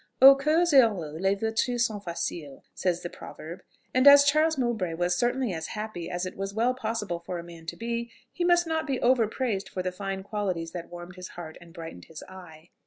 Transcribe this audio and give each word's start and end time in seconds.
"Aux 0.19 0.35
coeurs 0.35 0.71
heureux 0.73 1.19
les 1.21 1.35
vertus 1.35 1.85
sont 1.85 1.99
faciles," 2.03 2.63
says 2.73 3.03
the 3.03 3.07
proverb; 3.11 3.61
and 3.93 4.07
as 4.07 4.23
Charles 4.23 4.57
Mowbray 4.57 4.95
was 4.95 5.15
certainly 5.15 5.53
as 5.53 5.77
happy 5.77 6.09
as 6.09 6.25
it 6.25 6.35
was 6.35 6.55
well 6.55 6.73
possible 6.73 7.19
for 7.19 7.37
a 7.37 7.43
man 7.43 7.67
to 7.67 7.75
be, 7.75 8.11
he 8.31 8.43
must 8.43 8.65
not 8.65 8.87
be 8.87 8.99
overpraised 8.99 9.69
for 9.69 9.83
the 9.83 9.91
fine 9.91 10.23
qualities 10.23 10.71
that 10.71 10.89
warmed 10.89 11.17
his 11.17 11.27
heart 11.37 11.55
and 11.61 11.71
brightened 11.71 12.05
his 12.05 12.23
eye. 12.27 12.71